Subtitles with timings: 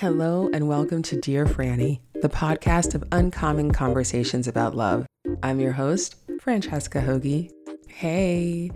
[0.00, 5.04] Hello, and welcome to Dear Franny, the podcast of uncommon conversations about love.
[5.42, 7.50] I'm your host, Francesca Hogi.
[7.86, 8.70] Hey,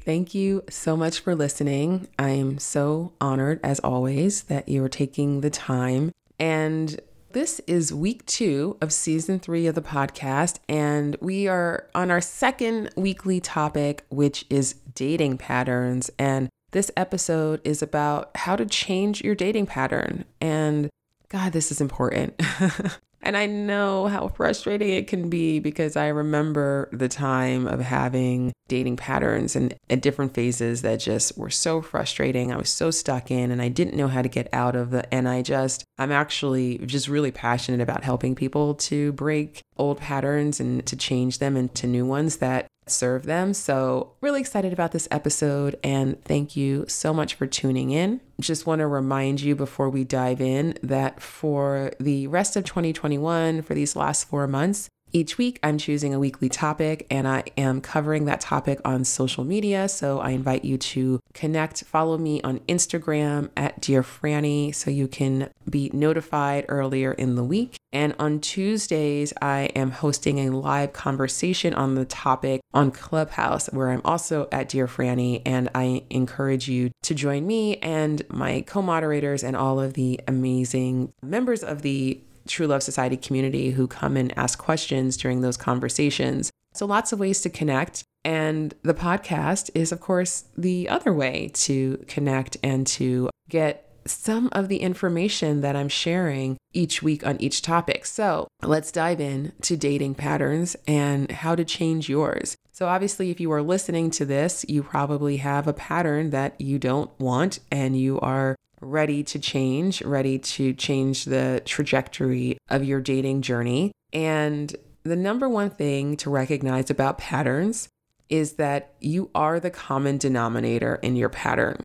[0.00, 2.08] thank you so much for listening.
[2.18, 6.10] I am so honored, as always, that you are taking the time.
[6.40, 6.98] And
[7.30, 12.20] this is week two of season three of the podcast, and we are on our
[12.20, 16.10] second weekly topic, which is dating patterns.
[16.18, 20.24] And this episode is about how to change your dating pattern.
[20.40, 20.90] And
[21.28, 22.34] God, this is important.
[23.22, 28.52] and I know how frustrating it can be because I remember the time of having
[28.66, 32.52] dating patterns and at different phases that just were so frustrating.
[32.52, 35.12] I was so stuck in and I didn't know how to get out of the
[35.14, 40.58] And I just, I'm actually just really passionate about helping people to break old patterns
[40.58, 43.54] and to change them into new ones that serve them.
[43.54, 48.20] So, really excited about this episode and thank you so much for tuning in.
[48.40, 53.62] Just want to remind you before we dive in that for the rest of 2021,
[53.62, 57.80] for these last four months, each week, I'm choosing a weekly topic and I am
[57.80, 59.88] covering that topic on social media.
[59.88, 65.06] So I invite you to connect, follow me on Instagram at Dear Franny so you
[65.06, 67.76] can be notified earlier in the week.
[67.92, 73.90] And on Tuesdays, I am hosting a live conversation on the topic on Clubhouse, where
[73.90, 75.42] I'm also at Dear Franny.
[75.46, 80.20] And I encourage you to join me and my co moderators and all of the
[80.26, 85.56] amazing members of the True Love Society community who come and ask questions during those
[85.56, 86.50] conversations.
[86.74, 88.04] So, lots of ways to connect.
[88.24, 94.48] And the podcast is, of course, the other way to connect and to get some
[94.52, 98.04] of the information that I'm sharing each week on each topic.
[98.06, 102.56] So let's dive in to dating patterns and how to change yours.
[102.72, 106.78] So, obviously, if you are listening to this, you probably have a pattern that you
[106.78, 113.00] don't want and you are ready to change, ready to change the trajectory of your
[113.00, 113.92] dating journey.
[114.12, 117.88] And the number one thing to recognize about patterns
[118.28, 121.82] is that you are the common denominator in your pattern.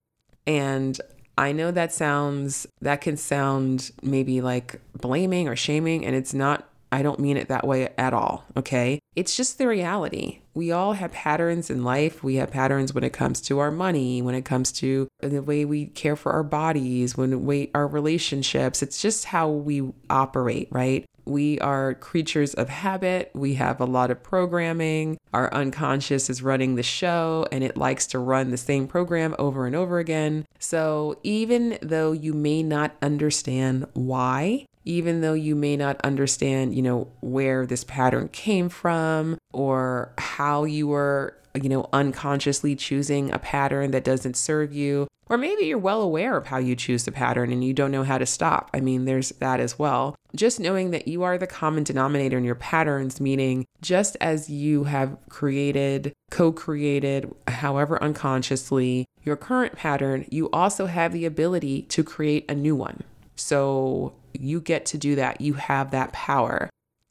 [0.47, 0.99] And
[1.37, 6.69] I know that sounds, that can sound maybe like blaming or shaming, and it's not
[6.91, 8.99] I don't mean it that way at all, okay?
[9.15, 10.39] It's just the reality.
[10.59, 12.21] We all have patterns in life.
[12.21, 15.63] We have patterns when it comes to our money, when it comes to the way
[15.63, 18.83] we care for our bodies, when we our relationships.
[18.83, 21.05] It's just how we operate, right?
[21.23, 23.31] We are creatures of habit.
[23.33, 25.17] We have a lot of programming.
[25.31, 29.65] Our unconscious is running the show and it likes to run the same program over
[29.65, 30.45] and over again.
[30.57, 36.81] So, even though you may not understand why, even though you may not understand, you
[36.81, 43.37] know, where this pattern came from or how you were, you know, unconsciously choosing a
[43.37, 45.07] pattern that doesn't serve you.
[45.27, 48.03] Or maybe you're well aware of how you choose the pattern and you don't know
[48.03, 48.71] how to stop.
[48.73, 50.15] I mean, there's that as well.
[50.35, 54.85] Just knowing that you are the common denominator in your patterns, meaning just as you
[54.85, 62.03] have created, co created, however unconsciously, your current pattern, you also have the ability to
[62.03, 63.03] create a new one.
[63.39, 65.41] So you get to do that.
[65.41, 66.69] You have that power.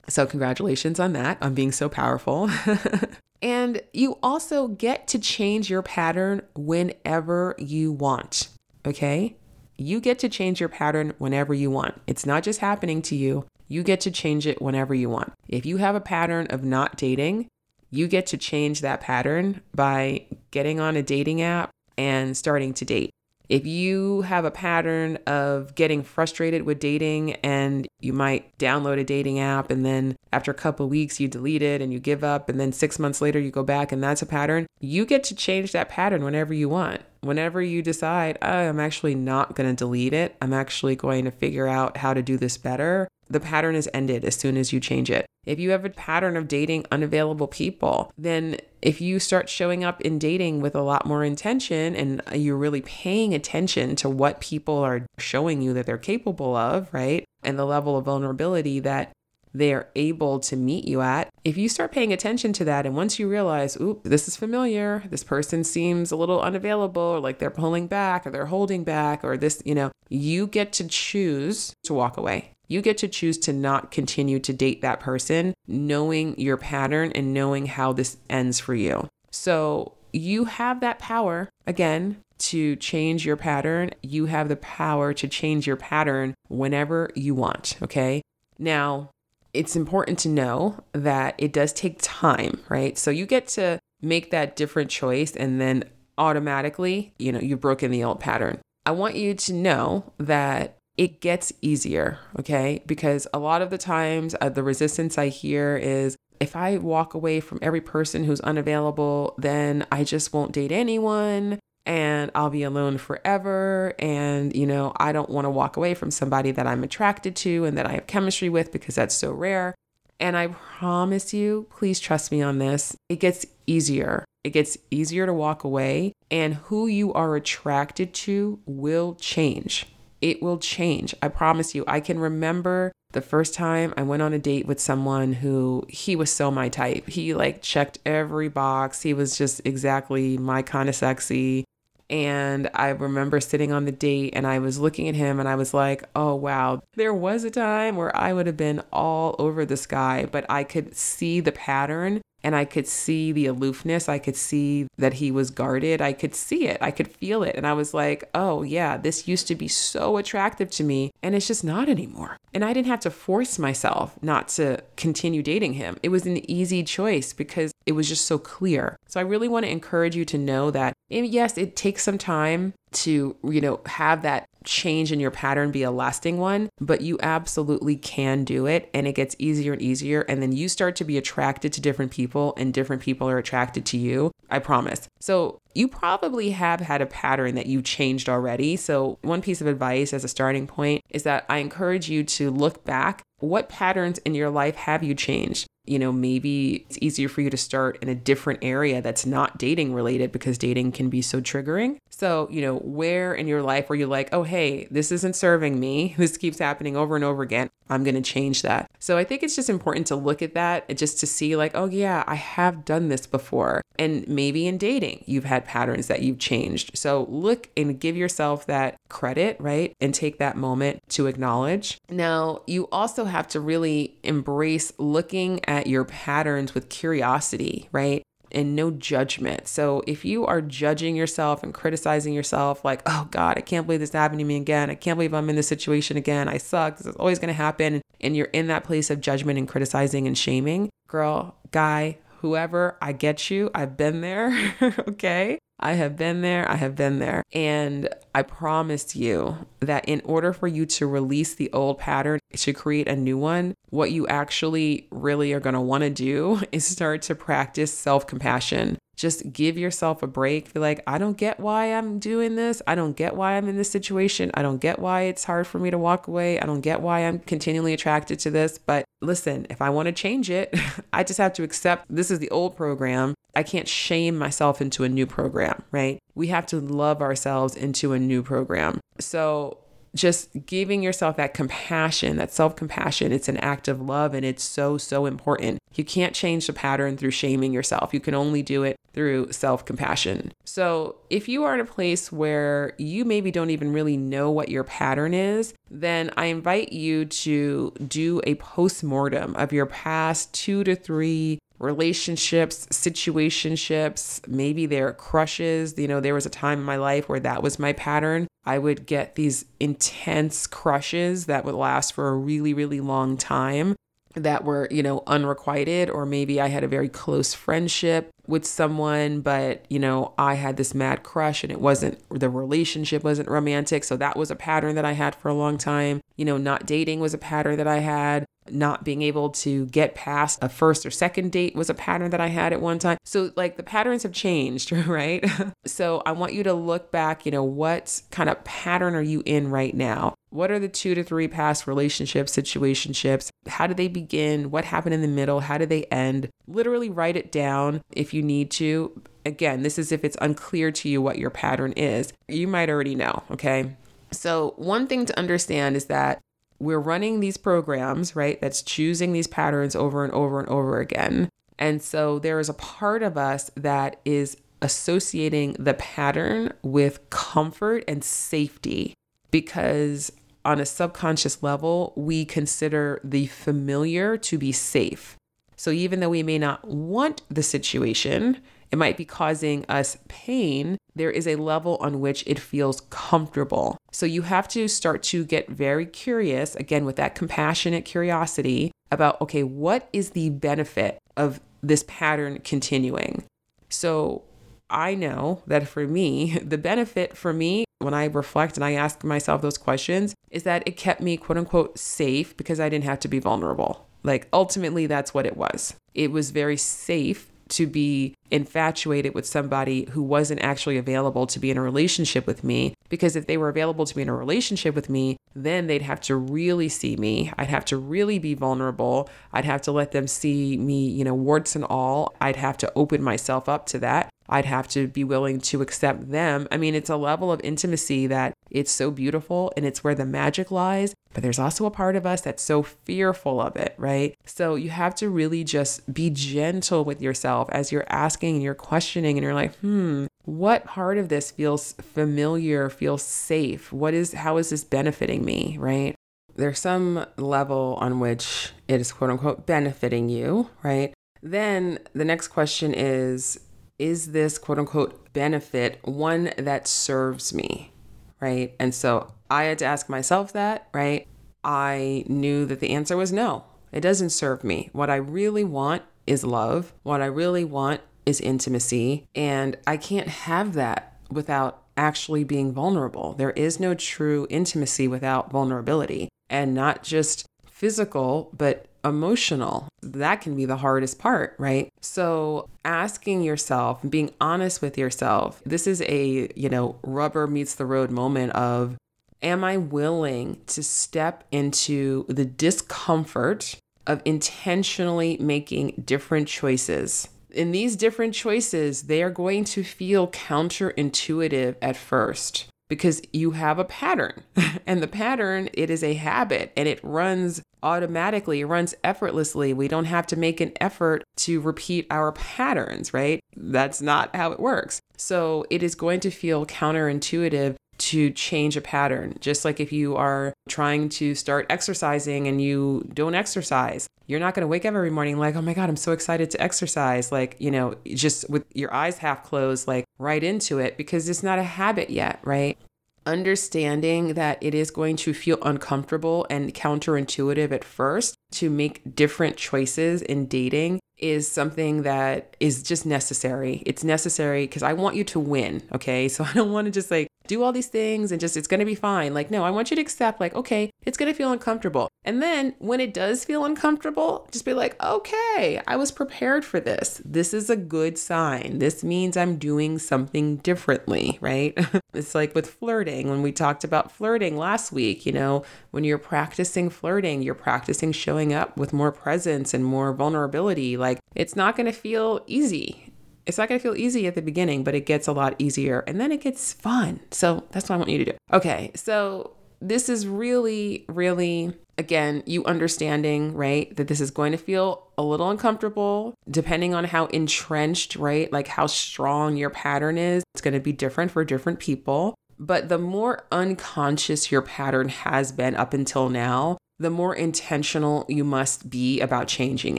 [0.08, 2.50] So, congratulations on that, on being so powerful.
[3.42, 8.48] and you also get to change your pattern whenever you want.
[8.86, 9.36] Okay?
[9.76, 12.00] You get to change your pattern whenever you want.
[12.06, 15.34] It's not just happening to you, you get to change it whenever you want.
[15.46, 17.48] If you have a pattern of not dating,
[17.90, 22.84] you get to change that pattern by getting on a dating app and starting to
[22.84, 23.10] date.
[23.48, 29.04] If you have a pattern of getting frustrated with dating and you might download a
[29.04, 32.50] dating app and then after a couple weeks you delete it and you give up
[32.50, 35.34] and then 6 months later you go back and that's a pattern, you get to
[35.34, 37.00] change that pattern whenever you want.
[37.20, 41.30] Whenever you decide, oh, I'm actually not going to delete it, I'm actually going to
[41.30, 44.80] figure out how to do this better, the pattern is ended as soon as you
[44.80, 45.26] change it.
[45.46, 50.00] If you have a pattern of dating unavailable people, then if you start showing up
[50.02, 54.78] in dating with a lot more intention and you're really paying attention to what people
[54.78, 57.24] are showing you that they're capable of, right?
[57.42, 59.12] And the level of vulnerability that
[59.54, 61.30] they're able to meet you at.
[61.44, 65.04] If you start paying attention to that, and once you realize, oop, this is familiar,
[65.08, 69.24] this person seems a little unavailable, or like they're pulling back, or they're holding back,
[69.24, 72.52] or this, you know, you get to choose to walk away.
[72.68, 77.34] You get to choose to not continue to date that person, knowing your pattern and
[77.34, 79.08] knowing how this ends for you.
[79.30, 83.90] So you have that power, again, to change your pattern.
[84.02, 87.76] You have the power to change your pattern whenever you want.
[87.82, 88.22] Okay.
[88.58, 89.10] Now,
[89.54, 92.96] it's important to know that it does take time, right?
[92.98, 95.84] So you get to make that different choice and then
[96.16, 98.60] automatically, you know, you've broken the old pattern.
[98.84, 102.82] I want you to know that it gets easier, okay?
[102.84, 107.14] Because a lot of the times uh, the resistance I hear is if I walk
[107.14, 112.64] away from every person who's unavailable, then I just won't date anyone and I'll be
[112.64, 113.94] alone forever.
[113.98, 117.64] And, you know, I don't want to walk away from somebody that I'm attracted to
[117.64, 119.74] and that I have chemistry with because that's so rare.
[120.20, 124.24] And I promise you, please trust me on this, it gets easier.
[124.42, 129.86] It gets easier to walk away, and who you are attracted to will change.
[130.20, 131.14] It will change.
[131.22, 131.84] I promise you.
[131.86, 136.14] I can remember the first time I went on a date with someone who he
[136.16, 137.08] was so my type.
[137.08, 139.02] He like checked every box.
[139.02, 141.64] He was just exactly my kind of sexy.
[142.10, 145.56] And I remember sitting on the date and I was looking at him and I
[145.56, 149.66] was like, oh, wow, there was a time where I would have been all over
[149.66, 154.08] this guy, but I could see the pattern and I could see the aloofness.
[154.08, 156.00] I could see that he was guarded.
[156.00, 156.78] I could see it.
[156.80, 157.56] I could feel it.
[157.56, 161.34] And I was like, oh, yeah, this used to be so attractive to me, and
[161.34, 162.36] it's just not anymore.
[162.54, 165.98] And I didn't have to force myself not to continue dating him.
[166.02, 168.96] It was an easy choice because it was just so clear.
[169.06, 172.74] So I really want to encourage you to know that, yes, it takes some time
[172.90, 177.18] to, you know, have that change in your pattern be a lasting one, but you
[177.22, 180.20] absolutely can do it and it gets easier and easier.
[180.22, 183.86] And then you start to be attracted to different people and different people are attracted
[183.86, 184.30] to you.
[184.50, 185.08] I promise.
[185.20, 188.76] So you probably have had a pattern that you changed already.
[188.76, 192.50] So, one piece of advice as a starting point is that I encourage you to
[192.50, 193.22] look back.
[193.40, 195.68] What patterns in your life have you changed?
[195.88, 199.58] You know, maybe it's easier for you to start in a different area that's not
[199.58, 201.98] dating related because dating can be so triggering.
[202.10, 205.78] So, you know, where in your life are you like, oh, hey, this isn't serving
[205.78, 206.14] me.
[206.28, 207.70] This keeps happening over and over again.
[207.88, 208.90] I'm going to change that.
[208.98, 211.86] So I think it's just important to look at that just to see, like, oh,
[211.86, 213.80] yeah, I have done this before.
[213.98, 216.98] And maybe in dating, you've had patterns that you've changed.
[216.98, 219.94] So look and give yourself that credit, right?
[220.00, 221.98] And take that moment to acknowledge.
[222.10, 228.22] Now, you also have to really embrace looking at your patterns with curiosity, right?
[228.52, 229.68] and no judgment.
[229.68, 234.00] So if you are judging yourself and criticizing yourself, like, oh God, I can't believe
[234.00, 234.90] this happened to me again.
[234.90, 236.48] I can't believe I'm in this situation again.
[236.48, 236.96] I suck.
[236.96, 238.02] This is always going to happen.
[238.20, 243.12] And you're in that place of judgment and criticizing and shaming, girl, guy, whoever, I
[243.12, 243.70] get you.
[243.74, 244.74] I've been there.
[245.08, 245.58] okay.
[245.80, 246.68] I have been there.
[246.70, 247.44] I have been there.
[247.52, 252.72] And I promise you that in order for you to release the old pattern to
[252.72, 256.84] create a new one, what you actually really are going to want to do is
[256.84, 260.72] start to practice self compassion just give yourself a break.
[260.72, 262.80] Be like, I don't get why I'm doing this.
[262.86, 264.52] I don't get why I'm in this situation.
[264.54, 266.60] I don't get why it's hard for me to walk away.
[266.60, 268.78] I don't get why I'm continually attracted to this.
[268.78, 270.72] But listen, if I want to change it,
[271.12, 273.34] I just have to accept this is the old program.
[273.56, 276.20] I can't shame myself into a new program, right?
[276.36, 279.00] We have to love ourselves into a new program.
[279.18, 279.78] So
[280.14, 284.64] just giving yourself that compassion, that self compassion, it's an act of love and it's
[284.64, 285.78] so, so important.
[285.94, 288.14] You can't change the pattern through shaming yourself.
[288.14, 290.52] You can only do it through self compassion.
[290.64, 294.68] So, if you are in a place where you maybe don't even really know what
[294.68, 300.52] your pattern is, then I invite you to do a post mortem of your past
[300.54, 305.98] two to three relationships, situationships, maybe they're crushes.
[305.98, 308.46] You know, there was a time in my life where that was my pattern.
[308.64, 313.96] I would get these intense crushes that would last for a really, really long time
[314.34, 319.40] that were, you know, unrequited, or maybe I had a very close friendship with someone,
[319.40, 324.04] but, you know, I had this mad crush and it wasn't, the relationship wasn't romantic.
[324.04, 326.20] So that was a pattern that I had for a long time.
[326.36, 330.14] You know, not dating was a pattern that I had not being able to get
[330.14, 333.18] past a first or second date was a pattern that I had at one time.
[333.24, 335.44] So, like, the patterns have changed, right?
[335.86, 339.42] so, I want you to look back, you know, what kind of pattern are you
[339.44, 340.34] in right now?
[340.50, 343.50] What are the two to three past relationships, situationships?
[343.66, 344.70] How did they begin?
[344.70, 345.60] What happened in the middle?
[345.60, 346.48] How did they end?
[346.66, 349.22] Literally write it down if you need to.
[349.44, 352.32] Again, this is if it's unclear to you what your pattern is.
[352.48, 353.96] You might already know, okay?
[354.30, 356.40] So, one thing to understand is that
[356.78, 358.60] we're running these programs, right?
[358.60, 361.50] That's choosing these patterns over and over and over again.
[361.78, 368.04] And so there is a part of us that is associating the pattern with comfort
[368.06, 369.14] and safety
[369.50, 370.30] because
[370.64, 375.36] on a subconscious level, we consider the familiar to be safe.
[375.76, 380.98] So even though we may not want the situation, it might be causing us pain,
[381.14, 383.97] there is a level on which it feels comfortable.
[384.10, 389.40] So you have to start to get very curious, again, with that compassionate curiosity about
[389.40, 393.44] okay, what is the benefit of this pattern continuing?
[393.88, 394.42] So
[394.90, 399.24] I know that for me, the benefit for me when I reflect and I ask
[399.24, 403.20] myself those questions is that it kept me quote unquote safe because I didn't have
[403.20, 404.06] to be vulnerable.
[404.22, 405.94] Like ultimately, that's what it was.
[406.14, 411.70] It was very safe to be infatuated with somebody who wasn't actually available to be
[411.70, 412.94] in a relationship with me.
[413.08, 416.20] Because if they were available to be in a relationship with me, then they'd have
[416.22, 417.52] to really see me.
[417.58, 419.28] I'd have to really be vulnerable.
[419.52, 422.34] I'd have to let them see me, you know, warts and all.
[422.40, 424.30] I'd have to open myself up to that.
[424.48, 426.68] I'd have to be willing to accept them.
[426.72, 430.24] I mean, it's a level of intimacy that it's so beautiful and it's where the
[430.24, 431.14] magic lies.
[431.34, 434.34] But there's also a part of us that's so fearful of it, right?
[434.44, 438.74] So you have to really just be gentle with yourself as you're asking and you're
[438.74, 443.92] questioning and you're like, hmm, what part of this feels familiar, feels safe?
[443.92, 446.14] What is, how is this benefiting me, right?
[446.56, 451.14] There's some level on which it is quote unquote benefiting you, right?
[451.42, 453.60] Then the next question is,
[453.98, 457.92] is this quote unquote benefit one that serves me?
[458.40, 458.74] Right.
[458.78, 461.26] And so I had to ask myself that, right?
[461.64, 464.90] I knew that the answer was no, it doesn't serve me.
[464.92, 466.92] What I really want is love.
[467.02, 469.26] What I really want is intimacy.
[469.34, 473.34] And I can't have that without actually being vulnerable.
[473.34, 479.88] There is no true intimacy without vulnerability and not just physical, but emotional.
[480.02, 481.88] That can be the hardest part, right?
[482.00, 485.62] So, asking yourself, being honest with yourself.
[485.64, 488.96] This is a, you know, rubber meets the road moment of
[489.42, 493.76] am I willing to step into the discomfort
[494.06, 497.28] of intentionally making different choices?
[497.50, 503.78] In these different choices, they are going to feel counterintuitive at first because you have
[503.78, 504.44] a pattern.
[504.86, 509.74] And the pattern it is a habit and it runs automatically it runs effortlessly.
[509.74, 513.40] We don't have to make an effort to repeat our patterns right?
[513.54, 515.02] That's not how it works.
[515.18, 520.16] So it is going to feel counterintuitive to change a pattern just like if you
[520.16, 524.94] are trying to start exercising and you don't exercise you're not going to wake up
[524.94, 528.48] every morning like oh my god i'm so excited to exercise like you know just
[528.48, 532.38] with your eyes half closed like right into it because it's not a habit yet
[532.44, 532.78] right
[533.26, 539.56] understanding that it is going to feel uncomfortable and counterintuitive at first to make different
[539.56, 543.82] choices in dating is something that is just necessary.
[543.84, 545.82] It's necessary because I want you to win.
[545.92, 546.28] Okay.
[546.38, 548.78] So I don't want to just like do all these things and just it's going
[548.78, 549.34] to be fine.
[549.34, 552.08] Like, no, I want you to accept, like, okay, it's going to feel uncomfortable.
[552.24, 556.78] And then when it does feel uncomfortable, just be like, okay, I was prepared for
[556.78, 557.20] this.
[557.24, 558.78] This is a good sign.
[558.78, 561.76] This means I'm doing something differently, right?
[562.14, 566.18] it's like with flirting, when we talked about flirting last week, you know, when you're
[566.18, 570.96] practicing flirting, you're practicing showing up with more presence and more vulnerability.
[570.96, 573.12] Like, it's not going to feel easy
[573.48, 576.04] it's not going to feel easy at the beginning, but it gets a lot easier
[576.06, 577.18] and then it gets fun.
[577.32, 578.38] So that's what I want you to do.
[578.52, 578.92] Okay.
[578.94, 585.08] So this is really, really, again, you understanding, right, that this is going to feel
[585.16, 590.44] a little uncomfortable depending on how entrenched, right, like how strong your pattern is.
[590.54, 592.34] It's going to be different for different people.
[592.60, 598.44] But the more unconscious your pattern has been up until now, the more intentional you
[598.44, 599.98] must be about changing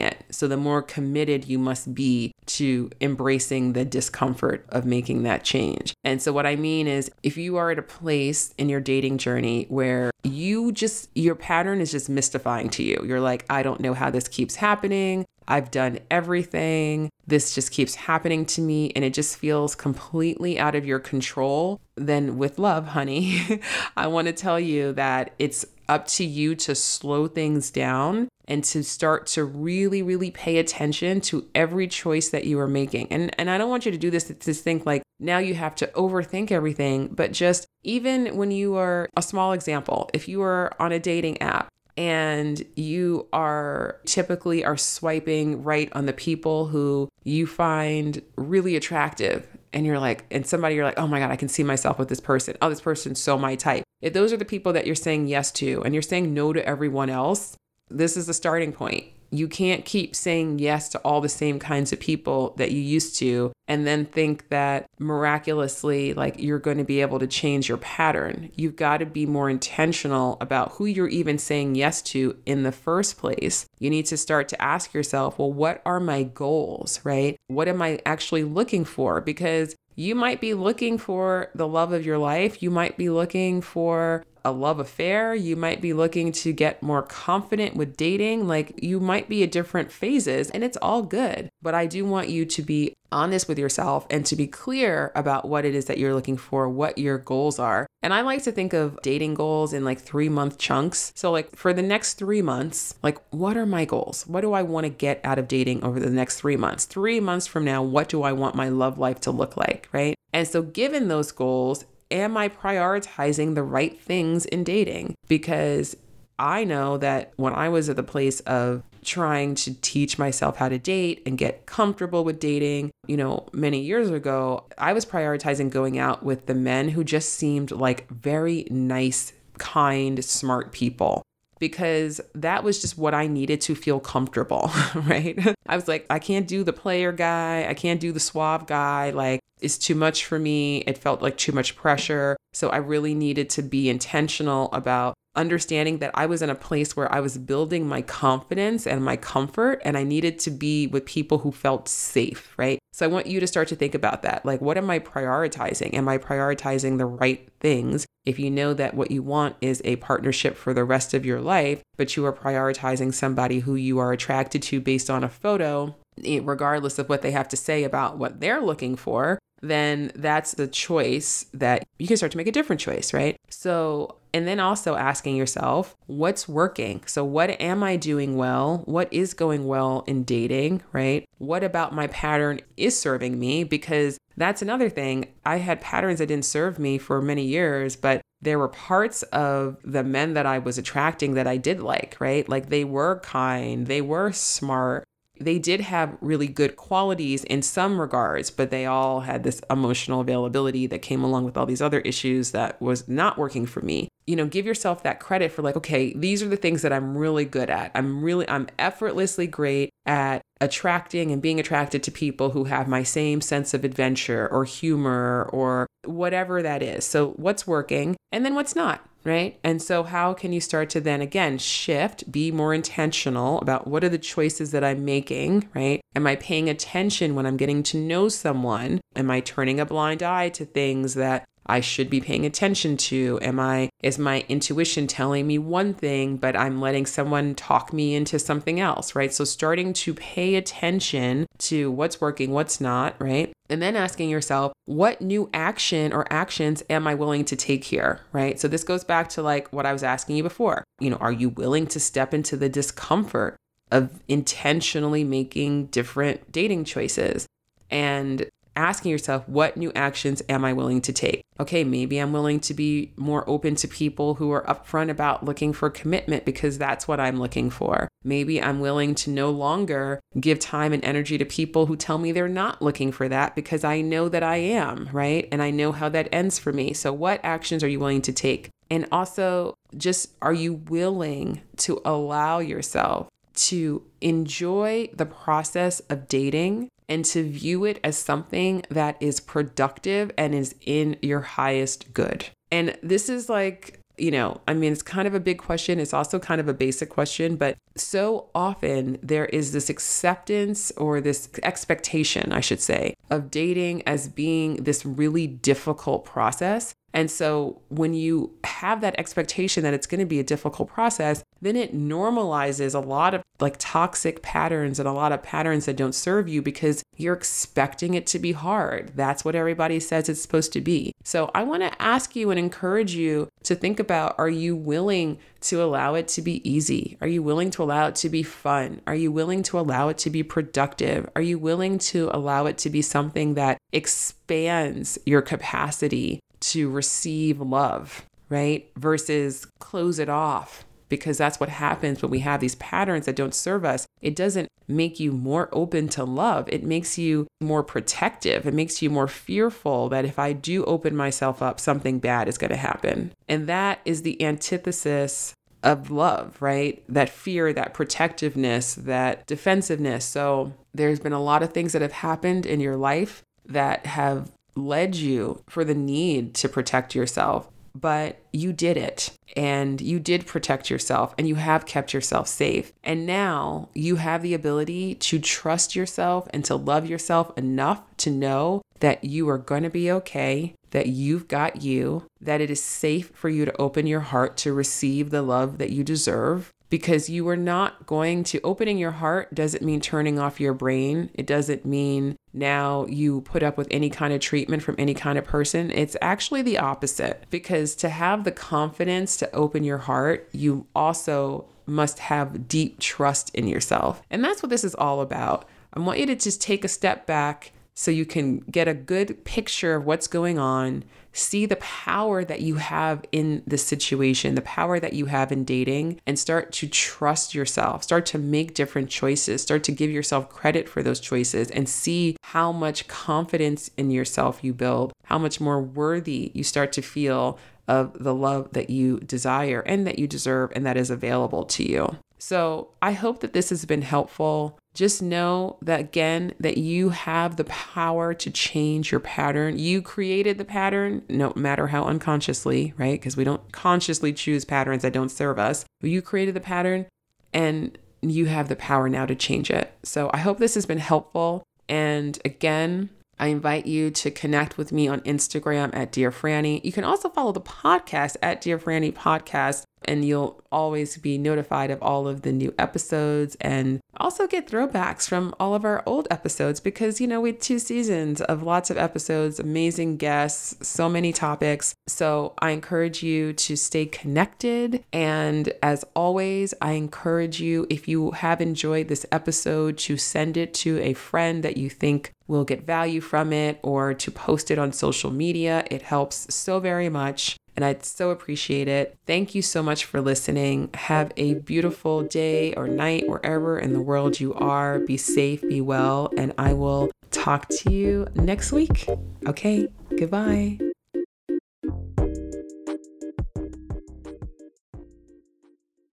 [0.00, 0.24] it.
[0.30, 5.94] So, the more committed you must be to embracing the discomfort of making that change.
[6.04, 9.18] And so, what I mean is, if you are at a place in your dating
[9.18, 13.80] journey where you just, your pattern is just mystifying to you, you're like, I don't
[13.80, 15.26] know how this keeps happening.
[15.50, 17.10] I've done everything.
[17.26, 21.80] This just keeps happening to me and it just feels completely out of your control.
[21.96, 23.60] Then, with love, honey,
[23.96, 28.62] I want to tell you that it's up to you to slow things down and
[28.62, 33.34] to start to really really pay attention to every choice that you are making and
[33.38, 35.88] and I don't want you to do this to think like now you have to
[35.88, 40.92] overthink everything but just even when you are a small example if you are on
[40.92, 41.68] a dating app
[42.00, 49.46] and you are typically are swiping right on the people who you find really attractive.
[49.74, 52.08] And you're like and somebody you're like oh my god i can see myself with
[52.08, 52.56] this person.
[52.62, 53.84] Oh this person's so my type.
[54.00, 56.66] If those are the people that you're saying yes to and you're saying no to
[56.66, 57.56] everyone else
[57.90, 61.92] this is the starting point you can't keep saying yes to all the same kinds
[61.92, 66.84] of people that you used to and then think that miraculously like you're going to
[66.84, 68.50] be able to change your pattern.
[68.56, 72.72] You've got to be more intentional about who you're even saying yes to in the
[72.72, 73.66] first place.
[73.78, 77.38] You need to start to ask yourself, well, what are my goals, right?
[77.46, 79.20] What am I actually looking for?
[79.20, 82.62] Because you might be looking for the love of your life.
[82.62, 85.34] You might be looking for a love affair.
[85.34, 88.46] You might be looking to get more confident with dating.
[88.48, 91.50] Like you might be at different phases and it's all good.
[91.60, 95.48] But I do want you to be honest with yourself and to be clear about
[95.48, 97.86] what it is that you're looking for, what your goals are.
[98.02, 101.12] And I like to think of dating goals in like three month chunks.
[101.14, 104.26] So, like for the next three months, like what are my goals?
[104.26, 106.86] What do I want to get out of dating over the next three months?
[106.86, 109.88] Three months from now, what do I want my love life to look like?
[109.92, 110.14] Right.
[110.32, 115.14] And so, given those goals, am I prioritizing the right things in dating?
[115.28, 115.96] Because
[116.38, 120.68] I know that when I was at the place of trying to teach myself how
[120.68, 125.70] to date and get comfortable with dating, you know, many years ago, I was prioritizing
[125.70, 131.22] going out with the men who just seemed like very nice, kind, smart people
[131.58, 135.38] because that was just what I needed to feel comfortable, right?
[135.66, 139.10] I was like, I can't do the player guy, I can't do the suave guy.
[139.10, 140.78] Like, it's too much for me.
[140.78, 142.36] It felt like too much pressure.
[142.52, 146.96] So I really needed to be intentional about understanding that I was in a place
[146.96, 151.04] where I was building my confidence and my comfort, and I needed to be with
[151.04, 152.78] people who felt safe, right?
[152.92, 154.44] So I want you to start to think about that.
[154.44, 155.94] Like, what am I prioritizing?
[155.94, 158.06] Am I prioritizing the right things?
[158.24, 161.40] If you know that what you want is a partnership for the rest of your
[161.40, 165.94] life, but you are prioritizing somebody who you are attracted to based on a photo,
[166.24, 170.52] eh, regardless of what they have to say about what they're looking for, then that's
[170.52, 173.36] the choice that you can start to make a different choice, right?
[173.48, 177.02] So, and then also asking yourself, what's working?
[177.06, 178.82] So, what am I doing well?
[178.86, 181.24] What is going well in dating, right?
[181.38, 183.64] What about my pattern is serving me?
[183.64, 185.28] Because that's another thing.
[185.44, 189.76] I had patterns that didn't serve me for many years, but there were parts of
[189.84, 192.48] the men that I was attracting that I did like, right?
[192.48, 195.04] Like they were kind, they were smart,
[195.40, 200.20] they did have really good qualities in some regards, but they all had this emotional
[200.20, 204.08] availability that came along with all these other issues that was not working for me.
[204.26, 207.16] You know, give yourself that credit for like, okay, these are the things that I'm
[207.16, 207.90] really good at.
[207.94, 213.02] I'm really, I'm effortlessly great at attracting and being attracted to people who have my
[213.02, 217.04] same sense of adventure or humor or whatever that is.
[217.04, 219.04] So, what's working and then what's not?
[219.24, 219.58] Right?
[219.62, 224.04] And so, how can you start to then again shift, be more intentional about what
[224.04, 226.00] are the choices that I'm making, right?
[226.14, 229.00] Am I paying attention when I'm getting to know someone?
[229.14, 233.38] Am I turning a blind eye to things that I should be paying attention to?
[233.42, 238.16] Am I, is my intuition telling me one thing, but I'm letting someone talk me
[238.16, 239.32] into something else, right?
[239.32, 243.52] So starting to pay attention to what's working, what's not, right?
[243.68, 248.20] And then asking yourself, what new action or actions am I willing to take here,
[248.32, 248.58] right?
[248.58, 250.82] So this goes back to like what I was asking you before.
[250.98, 253.54] You know, are you willing to step into the discomfort
[253.92, 257.46] of intentionally making different dating choices?
[257.92, 258.48] And
[258.80, 261.42] asking yourself, what new actions am I willing to take?
[261.60, 265.72] Okay, maybe I'm willing to be more open to people who are upfront about looking
[265.72, 268.08] for commitment because that's what I'm looking for.
[268.24, 272.32] Maybe I'm willing to no longer give time and energy to people who tell me
[272.32, 275.46] they're not looking for that because I know that I am, right?
[275.52, 276.94] And I know how that ends for me.
[276.94, 278.70] So, what actions are you willing to take?
[278.90, 286.88] And also, just are you willing to allow yourself to enjoy the process of dating
[287.10, 292.46] and to view it as something that is productive and is in your highest good.
[292.70, 295.98] And this is like, you know, I mean, it's kind of a big question.
[295.98, 301.20] It's also kind of a basic question, but so often there is this acceptance or
[301.20, 306.94] this expectation, I should say, of dating as being this really difficult process.
[307.12, 311.42] And so when you have that expectation that it's going to be a difficult process,
[311.60, 315.96] then it normalizes a lot of like toxic patterns and a lot of patterns that
[315.96, 319.12] don't serve you because you're expecting it to be hard.
[319.14, 321.12] That's what everybody says it's supposed to be.
[321.24, 325.38] So I want to ask you and encourage you to think about are you willing
[325.62, 327.18] to allow it to be easy?
[327.20, 329.02] Are you willing to allow it to be fun?
[329.06, 331.28] Are you willing to allow it to be productive?
[331.36, 337.60] Are you willing to allow it to be something that expands your capacity to receive
[337.60, 338.90] love, right?
[338.96, 343.54] Versus close it off because that's what happens when we have these patterns that don't
[343.54, 344.06] serve us.
[344.22, 346.68] It doesn't make you more open to love.
[346.68, 348.66] It makes you more protective.
[348.66, 352.58] It makes you more fearful that if I do open myself up, something bad is
[352.58, 353.32] going to happen.
[353.48, 357.02] And that is the antithesis of love, right?
[357.08, 360.24] That fear, that protectiveness, that defensiveness.
[360.24, 364.50] So there's been a lot of things that have happened in your life that have
[364.74, 370.46] led you for the need to protect yourself, but you did it and you did
[370.46, 372.92] protect yourself and you have kept yourself safe.
[373.02, 378.30] And now you have the ability to trust yourself and to love yourself enough to
[378.30, 382.82] know that you are going to be okay, that you've got you, that it is
[382.82, 387.30] safe for you to open your heart to receive the love that you deserve, because
[387.30, 391.30] you are not going to opening your heart doesn't mean turning off your brain.
[391.34, 395.38] It doesn't mean now you put up with any kind of treatment from any kind
[395.38, 395.90] of person.
[395.92, 401.66] It's actually the opposite because to have the confidence to open your heart, you also
[401.86, 404.22] must have deep trust in yourself.
[404.30, 405.68] And that's what this is all about.
[405.94, 409.44] I want you to just take a step back so you can get a good
[409.44, 414.62] picture of what's going on, see the power that you have in the situation, the
[414.62, 419.10] power that you have in dating, and start to trust yourself, start to make different
[419.10, 424.10] choices, start to give yourself credit for those choices, and see how much confidence in
[424.10, 428.88] yourself you build, how much more worthy you start to feel of the love that
[428.88, 432.16] you desire and that you deserve and that is available to you.
[432.38, 434.78] So I hope that this has been helpful.
[434.92, 439.78] Just know that again, that you have the power to change your pattern.
[439.78, 443.18] You created the pattern, no matter how unconsciously, right?
[443.18, 445.84] Because we don't consciously choose patterns that don't serve us.
[446.02, 447.06] You created the pattern
[447.52, 449.92] and you have the power now to change it.
[450.02, 451.62] So I hope this has been helpful.
[451.88, 456.84] And again, I invite you to connect with me on Instagram at Dear Franny.
[456.84, 461.90] You can also follow the podcast at Dear Franny Podcast and you'll always be notified
[461.90, 466.28] of all of the new episodes and also get throwbacks from all of our old
[466.30, 471.08] episodes because you know we had two seasons of lots of episodes amazing guests so
[471.08, 471.94] many topics.
[472.06, 475.04] So i encourage you to stay connected.
[475.12, 480.74] And as always i encourage you if you have enjoyed this episode to send it
[480.74, 484.78] to a friend that you think will get value from it or to post it
[484.78, 485.84] on social media.
[485.90, 489.16] It helps so very much and I'd so appreciate it.
[489.26, 490.90] Thank you so much for listening.
[490.94, 494.98] Have a beautiful day or night wherever in the world you are.
[494.98, 499.08] Be safe, be well, and I will talk to you next week.
[499.46, 500.78] Okay, goodbye.